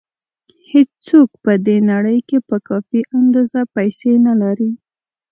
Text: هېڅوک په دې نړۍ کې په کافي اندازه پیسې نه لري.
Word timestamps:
هېڅوک 0.71 1.29
په 1.43 1.53
دې 1.65 1.77
نړۍ 1.91 2.19
کې 2.27 2.37
په 2.49 2.57
کافي 2.67 3.01
اندازه 3.19 3.61
پیسې 3.75 4.11
نه 4.25 4.33
لري. 4.41 4.71